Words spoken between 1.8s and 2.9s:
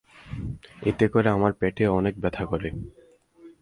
অনেক ব্যথা করে